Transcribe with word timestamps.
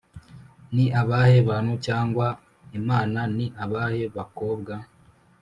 ni 0.75 0.85
abahe 1.01 1.37
bantu 1.49 1.73
cyangwa 1.85 2.27
imana? 2.79 3.19
ni 3.37 3.45
abahe 3.63 4.03
bakobwa? 4.15 4.73